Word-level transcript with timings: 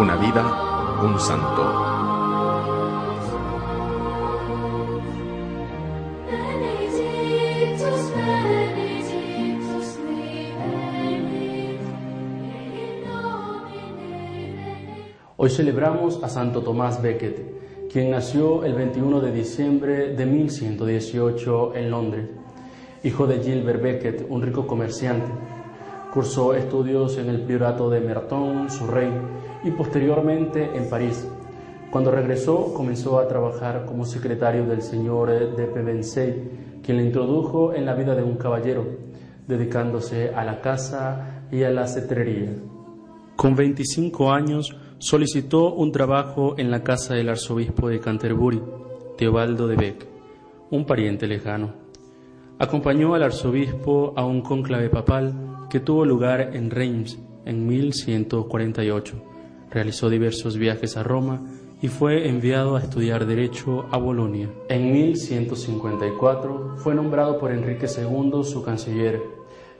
Una 0.00 0.16
vida, 0.16 0.98
un 1.04 1.20
santo. 1.20 1.62
Hoy 15.36 15.50
celebramos 15.50 16.22
a 16.22 16.30
Santo 16.30 16.62
Tomás 16.62 17.02
Becket, 17.02 17.90
quien 17.92 18.10
nació 18.10 18.64
el 18.64 18.72
21 18.72 19.20
de 19.20 19.32
diciembre 19.32 20.14
de 20.14 20.24
1118 20.24 21.74
en 21.74 21.90
Londres. 21.90 22.26
Hijo 23.04 23.26
de 23.26 23.40
Gilbert 23.40 23.82
Becket, 23.82 24.26
un 24.30 24.40
rico 24.40 24.66
comerciante. 24.66 25.59
Cursó 26.12 26.54
estudios 26.54 27.18
en 27.18 27.28
el 27.28 27.42
priorato 27.42 27.88
de 27.88 28.00
Merton, 28.00 28.68
Surrey, 28.68 29.10
y 29.62 29.70
posteriormente 29.70 30.76
en 30.76 30.88
París. 30.88 31.28
Cuando 31.90 32.10
regresó, 32.10 32.72
comenzó 32.74 33.18
a 33.18 33.28
trabajar 33.28 33.84
como 33.84 34.04
secretario 34.04 34.64
del 34.66 34.82
señor 34.82 35.56
de 35.56 35.64
Pevensey, 35.66 36.80
quien 36.82 36.96
le 36.96 37.04
introdujo 37.04 37.74
en 37.74 37.84
la 37.84 37.94
vida 37.94 38.14
de 38.14 38.22
un 38.22 38.36
caballero, 38.36 38.84
dedicándose 39.46 40.30
a 40.34 40.44
la 40.44 40.60
caza 40.60 41.44
y 41.50 41.62
a 41.64 41.70
la 41.70 41.86
cetrería. 41.86 42.54
Con 43.36 43.56
25 43.56 44.32
años 44.32 44.76
solicitó 44.98 45.72
un 45.74 45.92
trabajo 45.92 46.54
en 46.58 46.70
la 46.70 46.82
casa 46.82 47.14
del 47.14 47.28
arzobispo 47.28 47.88
de 47.88 48.00
Canterbury, 48.00 48.62
Teobaldo 49.16 49.66
de 49.66 49.76
Beck, 49.76 50.06
un 50.70 50.84
pariente 50.84 51.26
lejano. 51.26 51.72
Acompañó 52.58 53.14
al 53.14 53.22
arzobispo 53.22 54.12
a 54.16 54.24
un 54.24 54.42
cónclave 54.42 54.90
papal 54.90 55.49
que 55.70 55.80
tuvo 55.80 56.04
lugar 56.04 56.50
en 56.54 56.70
Reims 56.70 57.18
en 57.46 57.66
1148. 57.66 59.22
Realizó 59.70 60.10
diversos 60.10 60.58
viajes 60.58 60.96
a 60.96 61.02
Roma 61.02 61.40
y 61.80 61.88
fue 61.88 62.28
enviado 62.28 62.76
a 62.76 62.80
estudiar 62.80 63.24
Derecho 63.24 63.86
a 63.90 63.96
Bolonia. 63.96 64.50
En 64.68 64.92
1154 64.92 66.74
fue 66.76 66.94
nombrado 66.94 67.38
por 67.38 67.52
Enrique 67.52 67.86
II 67.86 68.44
su 68.44 68.62
canciller. 68.62 69.22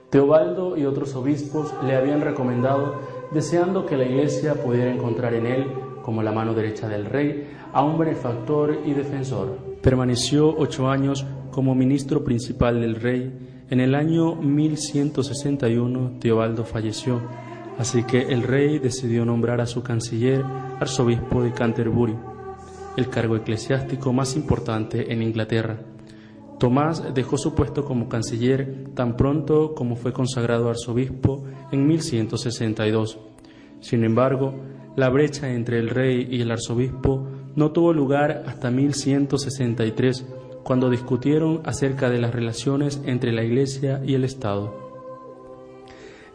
Teobaldo 0.09 0.77
y 0.77 0.85
otros 0.85 1.15
obispos 1.15 1.73
le 1.85 1.95
habían 1.95 2.21
recomendado, 2.21 2.95
deseando 3.31 3.85
que 3.85 3.97
la 3.97 4.05
Iglesia 4.05 4.55
pudiera 4.55 4.91
encontrar 4.91 5.33
en 5.33 5.45
él, 5.45 5.67
como 6.03 6.23
la 6.23 6.31
mano 6.31 6.53
derecha 6.53 6.87
del 6.87 7.05
rey, 7.05 7.47
a 7.71 7.83
un 7.83 7.97
benefactor 7.97 8.79
y 8.85 8.93
defensor. 8.93 9.57
Permaneció 9.81 10.53
ocho 10.57 10.89
años 10.89 11.25
como 11.51 11.75
ministro 11.75 12.23
principal 12.23 12.81
del 12.81 12.95
rey. 12.95 13.31
En 13.71 13.79
el 13.79 13.95
año 13.95 14.35
1161 14.35 16.17
Teobaldo 16.19 16.65
falleció, 16.65 17.21
así 17.77 18.03
que 18.03 18.23
el 18.23 18.43
rey 18.43 18.79
decidió 18.79 19.23
nombrar 19.23 19.61
a 19.61 19.65
su 19.65 19.81
canciller 19.81 20.43
arzobispo 20.77 21.41
de 21.41 21.53
Canterbury, 21.53 22.13
el 22.97 23.07
cargo 23.07 23.37
eclesiástico 23.37 24.11
más 24.11 24.35
importante 24.35 25.13
en 25.13 25.21
Inglaterra. 25.23 25.79
Tomás 26.59 27.13
dejó 27.13 27.37
su 27.37 27.55
puesto 27.55 27.85
como 27.85 28.09
canciller 28.09 28.89
tan 28.93 29.15
pronto 29.15 29.73
como 29.73 29.95
fue 29.95 30.11
consagrado 30.11 30.69
arzobispo 30.69 31.45
en 31.71 31.87
1162. 31.87 33.19
Sin 33.79 34.03
embargo, 34.03 34.53
la 34.97 35.07
brecha 35.07 35.49
entre 35.49 35.79
el 35.79 35.91
rey 35.91 36.27
y 36.29 36.41
el 36.41 36.51
arzobispo 36.51 37.25
no 37.55 37.71
tuvo 37.71 37.93
lugar 37.93 38.43
hasta 38.47 38.69
1163, 38.69 40.25
cuando 40.63 40.89
discutieron 40.89 41.61
acerca 41.65 42.09
de 42.09 42.19
las 42.19 42.33
relaciones 42.33 43.01
entre 43.05 43.31
la 43.31 43.43
Iglesia 43.43 44.01
y 44.05 44.15
el 44.15 44.23
Estado. 44.23 44.91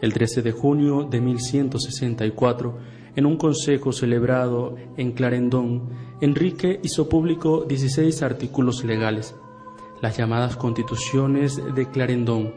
El 0.00 0.12
13 0.12 0.42
de 0.42 0.52
junio 0.52 1.04
de 1.04 1.20
1164, 1.20 2.78
en 3.16 3.24
un 3.24 3.36
consejo 3.36 3.92
celebrado 3.92 4.76
en 4.96 5.12
Clarendon, 5.12 5.88
Enrique 6.20 6.80
hizo 6.82 7.08
público 7.08 7.64
16 7.66 8.22
artículos 8.22 8.84
legales, 8.84 9.34
las 10.02 10.16
llamadas 10.16 10.56
constituciones 10.56 11.60
de 11.74 11.90
Clarendon, 11.90 12.52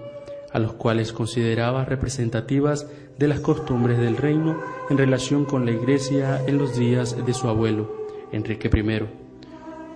a 0.52 0.60
los 0.60 0.74
cuales 0.74 1.14
consideraba 1.14 1.86
representativas 1.86 2.90
de 3.18 3.28
las 3.28 3.40
costumbres 3.40 4.00
del 4.00 4.18
reino 4.18 4.60
en 4.90 4.98
relación 4.98 5.46
con 5.46 5.66
la 5.66 5.72
Iglesia 5.72 6.44
en 6.46 6.58
los 6.58 6.78
días 6.78 7.26
de 7.26 7.34
su 7.34 7.48
abuelo, 7.48 7.94
Enrique 8.32 8.70
I. 8.74 9.19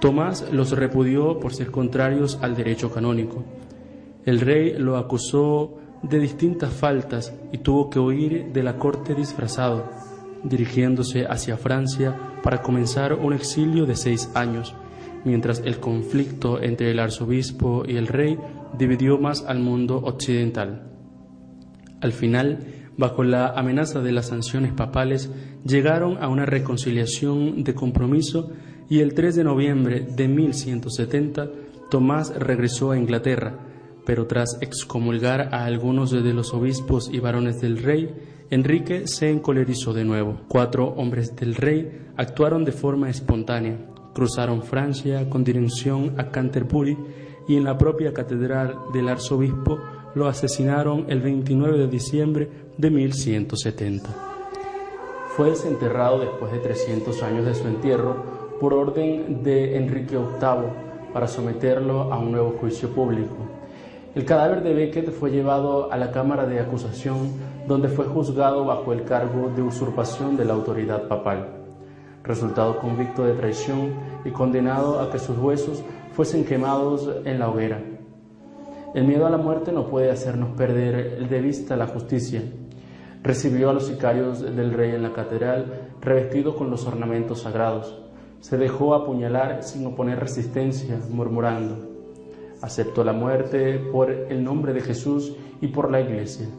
Tomás 0.03 0.51
los 0.51 0.71
repudió 0.71 1.39
por 1.39 1.53
ser 1.53 1.71
contrarios 1.71 2.37
al 2.41 2.57
derecho 2.57 2.91
canónico. 2.91 3.45
El 4.25 4.41
rey 4.41 4.73
lo 4.77 4.97
acusó 4.97 5.77
de 6.01 6.19
distintas 6.19 6.73
faltas 6.73 7.33
y 7.53 7.59
tuvo 7.59 7.89
que 7.89 7.99
huir 7.99 8.51
de 8.51 8.63
la 8.63 8.75
corte 8.75 9.15
disfrazado, 9.15 9.89
dirigiéndose 10.43 11.25
hacia 11.25 11.55
Francia 11.55 12.17
para 12.43 12.61
comenzar 12.61 13.13
un 13.13 13.31
exilio 13.31 13.85
de 13.85 13.95
seis 13.95 14.29
años, 14.35 14.75
mientras 15.23 15.61
el 15.63 15.79
conflicto 15.79 16.61
entre 16.61 16.91
el 16.91 16.99
arzobispo 16.99 17.85
y 17.87 17.95
el 17.95 18.07
rey 18.07 18.37
dividió 18.77 19.17
más 19.19 19.45
al 19.45 19.61
mundo 19.61 20.01
occidental. 20.03 20.91
Al 22.01 22.11
final, 22.11 22.59
bajo 22.97 23.23
la 23.23 23.53
amenaza 23.53 24.01
de 24.01 24.11
las 24.11 24.27
sanciones 24.27 24.73
papales, 24.73 25.31
llegaron 25.65 26.21
a 26.21 26.27
una 26.27 26.45
reconciliación 26.45 27.63
de 27.63 27.73
compromiso 27.73 28.51
y 28.89 28.99
el 28.99 29.13
3 29.13 29.35
de 29.35 29.43
noviembre 29.43 29.99
de 30.01 30.27
1170 30.27 31.49
Tomás 31.93 32.33
regresó 32.35 32.89
a 32.89 32.97
Inglaterra, 32.97 33.53
pero 34.03 34.25
tras 34.25 34.57
excomulgar 34.61 35.53
a 35.53 35.65
algunos 35.65 36.09
de 36.09 36.33
los 36.33 36.51
obispos 36.53 37.07
y 37.13 37.19
varones 37.19 37.61
del 37.61 37.77
rey, 37.77 38.09
Enrique 38.49 39.07
se 39.07 39.29
encolerizó 39.29 39.93
de 39.93 40.03
nuevo. 40.03 40.41
Cuatro 40.47 40.87
hombres 40.87 41.35
del 41.35 41.53
rey 41.53 42.07
actuaron 42.17 42.65
de 42.65 42.71
forma 42.71 43.11
espontánea, 43.11 43.77
cruzaron 44.15 44.63
Francia 44.63 45.29
con 45.29 45.43
dirección 45.43 46.19
a 46.19 46.31
Canterbury 46.31 46.97
y 47.47 47.57
en 47.57 47.63
la 47.63 47.77
propia 47.77 48.11
catedral 48.11 48.75
del 48.91 49.09
arzobispo 49.09 49.77
lo 50.15 50.27
asesinaron 50.27 51.05
el 51.09 51.21
29 51.21 51.77
de 51.77 51.87
diciembre 51.87 52.49
de 52.75 52.89
1170. 52.89 54.09
Fue 55.35 55.51
desenterrado 55.51 56.19
después 56.19 56.51
de 56.51 56.57
300 56.57 57.21
años 57.21 57.45
de 57.45 57.53
su 57.53 57.67
entierro 57.67 58.42
por 58.59 58.73
orden 58.73 59.43
de 59.43 59.77
Enrique 59.77 60.17
VIII 60.17 61.11
para 61.13 61.27
someterlo 61.27 62.13
a 62.13 62.17
un 62.17 62.31
nuevo 62.31 62.55
juicio 62.59 62.89
público. 62.89 63.35
El 64.15 64.25
cadáver 64.25 64.61
de 64.61 64.73
Becket 64.73 65.11
fue 65.11 65.31
llevado 65.31 65.91
a 65.91 65.97
la 65.97 66.11
Cámara 66.11 66.45
de 66.45 66.59
Acusación, 66.59 67.31
donde 67.67 67.89
fue 67.89 68.05
juzgado 68.05 68.63
bajo 68.63 68.93
el 68.93 69.03
cargo 69.03 69.51
de 69.55 69.63
usurpación 69.63 70.37
de 70.37 70.45
la 70.45 70.53
autoridad 70.53 71.07
papal. 71.07 71.47
Resultado 72.23 72.77
convicto 72.77 73.25
de 73.25 73.33
traición 73.33 73.93
y 74.23 74.29
condenado 74.29 74.99
a 74.99 75.09
que 75.11 75.17
sus 75.17 75.37
huesos 75.37 75.83
fuesen 76.11 76.45
quemados 76.45 77.09
en 77.25 77.39
la 77.39 77.49
hoguera. 77.49 77.81
El 78.93 79.05
miedo 79.05 79.25
a 79.25 79.31
la 79.31 79.37
muerte 79.37 79.71
no 79.71 79.87
puede 79.87 80.11
hacernos 80.11 80.49
perder 80.55 81.27
de 81.27 81.41
vista 81.41 81.75
la 81.75 81.87
justicia. 81.87 82.43
Recibió 83.23 83.71
a 83.71 83.73
los 83.73 83.87
sicarios 83.87 84.41
del 84.41 84.73
rey 84.73 84.91
en 84.91 85.01
la 85.01 85.13
catedral, 85.13 85.89
revestido 85.99 86.55
con 86.55 86.69
los 86.69 86.85
ornamentos 86.85 87.41
sagrados. 87.41 87.99
Se 88.43 88.57
dejó 88.57 88.93
apuñalar 88.93 89.63
sin 89.63 89.85
oponer 89.85 90.19
resistencia, 90.19 90.99
murmurando, 91.09 91.77
aceptó 92.61 93.05
la 93.05 93.13
muerte 93.13 93.79
por 93.79 94.11
el 94.11 94.43
nombre 94.43 94.73
de 94.73 94.81
Jesús 94.81 95.33
y 95.61 95.67
por 95.67 95.89
la 95.89 96.01
iglesia. 96.01 96.49